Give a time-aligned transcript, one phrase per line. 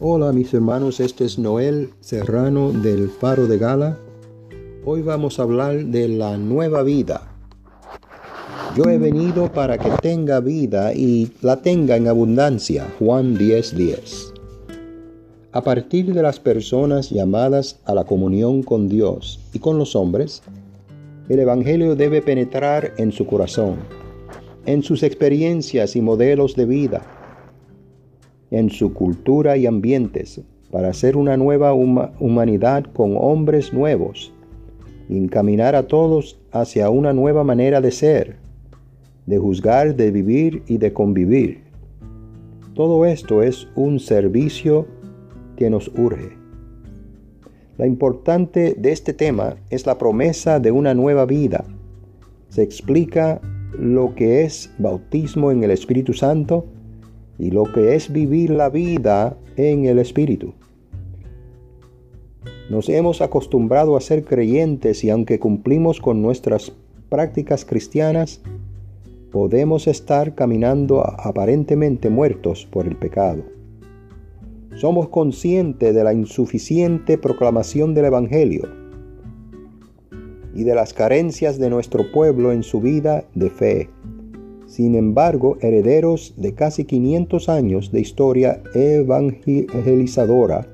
[0.00, 3.98] Hola mis hermanos, este es Noel Serrano del Faro de Gala.
[4.84, 7.32] Hoy vamos a hablar de la nueva vida.
[8.76, 12.86] Yo he venido para que tenga vida y la tenga en abundancia.
[13.00, 13.72] Juan 10:10.
[13.72, 14.34] 10.
[15.50, 20.44] A partir de las personas llamadas a la comunión con Dios y con los hombres,
[21.28, 23.78] el Evangelio debe penetrar en su corazón,
[24.64, 27.17] en sus experiencias y modelos de vida,
[28.50, 34.32] en su cultura y ambientes, para hacer una nueva humanidad con hombres nuevos,
[35.08, 38.36] encaminar a todos hacia una nueva manera de ser,
[39.26, 41.62] de juzgar, de vivir y de convivir.
[42.74, 44.86] Todo esto es un servicio
[45.56, 46.38] que nos urge.
[47.76, 51.64] La importante de este tema es la promesa de una nueva vida.
[52.48, 53.40] Se explica
[53.78, 56.66] lo que es bautismo en el Espíritu Santo
[57.38, 60.54] y lo que es vivir la vida en el Espíritu.
[62.70, 66.72] Nos hemos acostumbrado a ser creyentes y aunque cumplimos con nuestras
[67.08, 68.42] prácticas cristianas,
[69.32, 73.42] podemos estar caminando aparentemente muertos por el pecado.
[74.76, 78.68] Somos conscientes de la insuficiente proclamación del Evangelio
[80.54, 83.90] y de las carencias de nuestro pueblo en su vida de fe.
[84.68, 90.68] Sin embargo, herederos de casi 500 años de historia evangelizadora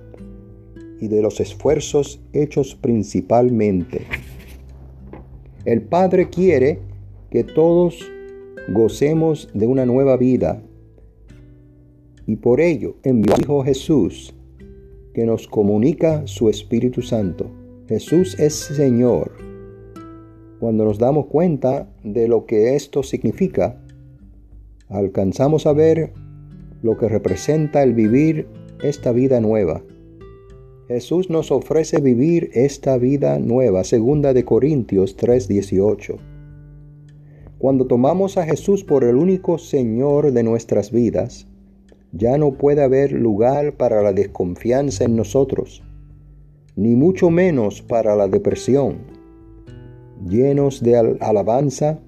[1.00, 4.02] y de los esfuerzos hechos principalmente.
[5.64, 6.80] El Padre quiere
[7.30, 8.10] que todos
[8.68, 10.60] gocemos de una nueva vida
[12.26, 14.34] y por ello envió a Hijo Jesús
[15.14, 17.48] que nos comunica su Espíritu Santo.
[17.86, 19.30] Jesús es Señor.
[20.58, 23.83] Cuando nos damos cuenta de lo que esto significa,
[24.88, 26.12] alcanzamos a ver
[26.82, 28.46] lo que representa el vivir
[28.82, 29.83] esta vida nueva.
[30.89, 36.18] Jesús nos ofrece vivir esta vida nueva, segunda de Corintios 3:18.
[37.58, 41.46] Cuando tomamos a Jesús por el único Señor de nuestras vidas,
[42.12, 45.83] ya no puede haber lugar para la desconfianza en nosotros,
[46.77, 48.98] ni mucho menos para la depresión.
[50.28, 52.01] Llenos de alabanza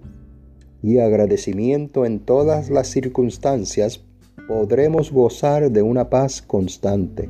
[0.87, 4.05] y agradecimiento en todas las circunstancias,
[4.47, 7.29] podremos gozar de una paz constante.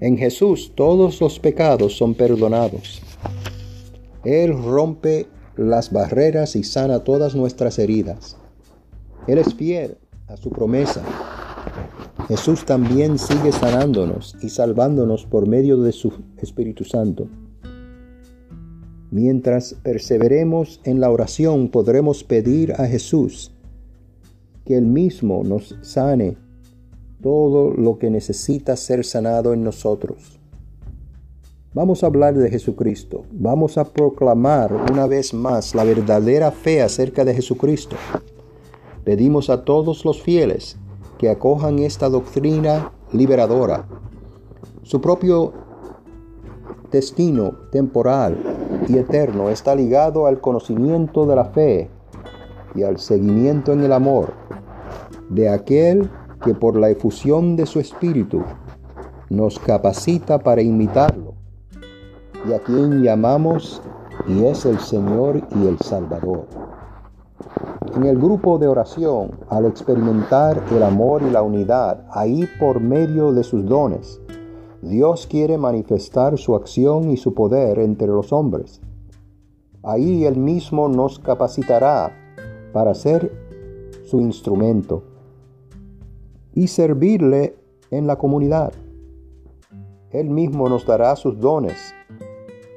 [0.00, 3.02] En Jesús todos los pecados son perdonados.
[4.24, 5.26] Él rompe
[5.58, 8.38] las barreras y sana todas nuestras heridas.
[9.26, 9.98] Él es fiel
[10.28, 11.02] a su promesa.
[12.26, 17.28] Jesús también sigue sanándonos y salvándonos por medio de su Espíritu Santo.
[19.10, 23.52] Mientras perseveremos en la oración podremos pedir a Jesús
[24.66, 26.36] que Él mismo nos sane
[27.22, 30.38] todo lo que necesita ser sanado en nosotros.
[31.72, 33.24] Vamos a hablar de Jesucristo.
[33.32, 37.96] Vamos a proclamar una vez más la verdadera fe acerca de Jesucristo.
[39.04, 40.76] Pedimos a todos los fieles
[41.18, 43.86] que acojan esta doctrina liberadora.
[44.82, 45.52] Su propio
[46.90, 51.90] destino temporal y eterno está ligado al conocimiento de la fe
[52.74, 54.32] y al seguimiento en el amor
[55.28, 56.10] de aquel
[56.44, 58.42] que por la efusión de su espíritu
[59.30, 61.34] nos capacita para imitarlo
[62.48, 63.82] y a quien llamamos
[64.26, 66.46] y es el Señor y el Salvador.
[67.96, 73.32] En el grupo de oración, al experimentar el amor y la unidad, ahí por medio
[73.32, 74.20] de sus dones,
[74.82, 78.80] Dios quiere manifestar su acción y su poder entre los hombres.
[79.82, 82.12] Ahí Él mismo nos capacitará
[82.72, 83.32] para ser
[84.04, 85.02] su instrumento
[86.54, 87.56] y servirle
[87.90, 88.72] en la comunidad.
[90.10, 91.92] Él mismo nos dará sus dones,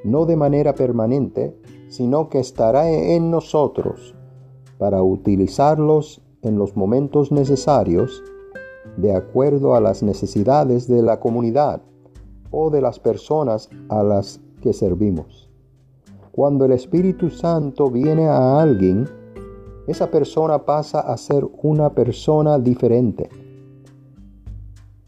[0.02, 1.56] no de manera permanente,
[1.88, 4.16] sino que estará en nosotros
[4.78, 8.24] para utilizarlos en los momentos necesarios
[8.96, 11.80] de acuerdo a las necesidades de la comunidad
[12.52, 15.50] o de las personas a las que servimos.
[16.30, 19.06] Cuando el Espíritu Santo viene a alguien,
[19.86, 23.28] esa persona pasa a ser una persona diferente.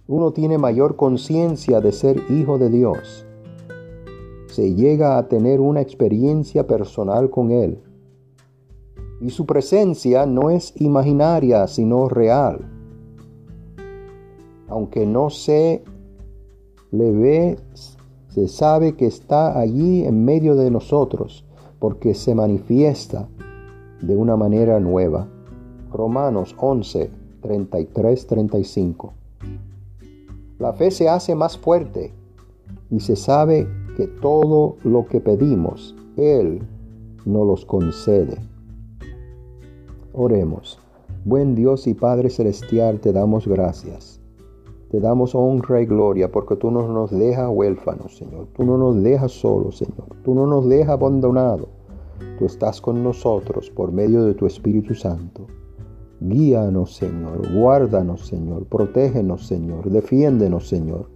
[0.07, 3.25] Uno tiene mayor conciencia de ser hijo de Dios.
[4.49, 7.81] Se llega a tener una experiencia personal con Él.
[9.21, 12.71] Y su presencia no es imaginaria, sino real.
[14.69, 15.85] Aunque no se
[16.97, 17.59] le ve,
[18.29, 21.45] se sabe que está allí en medio de nosotros,
[21.81, 23.29] porque se manifiesta
[24.01, 25.27] de una manera nueva.
[25.93, 27.11] Romanos 11,
[27.43, 29.13] 33, 35.
[30.59, 32.13] La fe se hace más fuerte
[32.91, 33.67] y se sabe
[33.97, 36.63] que todo lo que pedimos, Él
[37.25, 38.39] nos los concede.
[40.13, 40.79] Oremos.
[41.25, 44.14] Buen Dios y Padre Celestial, te damos gracias.
[44.95, 48.47] Te damos honra y gloria porque tú no nos dejas huérfanos, Señor.
[48.55, 50.07] Tú no nos dejas solos, Señor.
[50.23, 51.67] Tú no nos dejas abandonados.
[52.39, 55.49] Tú estás con nosotros por medio de tu Espíritu Santo.
[56.21, 57.41] Guíanos, Señor.
[57.53, 58.67] Guárdanos, Señor.
[58.67, 59.91] Protégenos, Señor.
[59.91, 61.07] Defiéndenos, Señor.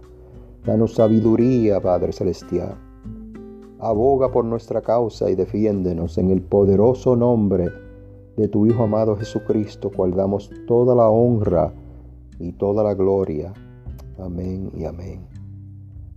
[0.65, 2.75] Danos sabiduría, Padre Celestial.
[3.79, 7.69] Aboga por nuestra causa y defiéndenos en el poderoso nombre
[8.35, 11.71] de tu Hijo amado Jesucristo, cual damos toda la honra
[12.39, 13.53] y toda la gloria.
[14.21, 15.25] Amén y amén.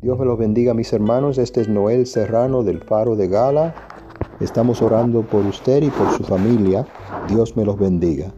[0.00, 1.38] Dios me los bendiga, mis hermanos.
[1.38, 3.74] Este es Noel Serrano del Faro de Gala.
[4.40, 6.86] Estamos orando por usted y por su familia.
[7.28, 8.32] Dios me los bendiga.